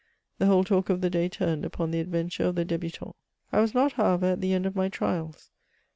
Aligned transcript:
The 0.39 0.47
whole 0.47 0.63
talk 0.63 0.89
of 0.89 1.01
the 1.01 1.11
day 1.11 1.29
turned 1.29 1.63
upon 1.63 1.91
the 1.91 1.99
adrenture 2.03 2.45
of 2.47 2.55
the 2.55 2.65
dibuttuU. 2.65 3.13
I 3.53 3.61
was 3.61 3.75
not, 3.75 3.93
kowever, 3.93 4.31
at 4.33 4.41
the 4.41 4.51
end 4.53 4.65
of 4.65 4.75
my 4.75 4.89
trials. 4.89 5.51